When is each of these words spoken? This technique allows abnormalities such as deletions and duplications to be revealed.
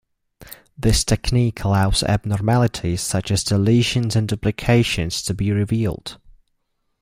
This 0.75 1.03
technique 1.03 1.63
allows 1.63 2.01
abnormalities 2.01 3.01
such 3.01 3.29
as 3.29 3.43
deletions 3.43 4.15
and 4.15 4.27
duplications 4.27 5.21
to 5.21 5.35
be 5.35 5.51
revealed. 5.51 6.17